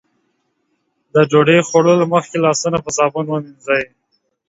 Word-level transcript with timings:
د 1.13 1.15
ډوډۍ 1.29 1.59
خوړلو 1.67 2.05
مخکې 2.13 2.37
لاسونه 2.45 2.77
په 2.85 2.89
صابون 2.97 3.25
ومينځئ. 3.27 3.83